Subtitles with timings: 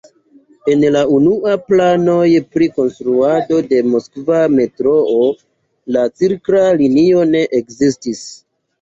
[0.71, 2.23] En la unuaj planoj
[2.55, 5.23] pri konstruado de Moskva metroo
[6.01, 8.29] la cirkla linio ne ekzistis.